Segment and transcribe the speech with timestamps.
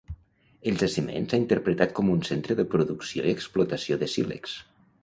[0.69, 4.61] El jaciment s'ha interpretat com un centre de producció i explotació de sílex.